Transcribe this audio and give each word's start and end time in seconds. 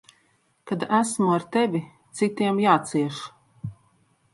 Kad 0.69 0.81
esmu 1.01 1.29
ar 1.37 1.45
tevi, 1.57 1.83
citiem 2.21 2.67
jācieš. 2.67 3.23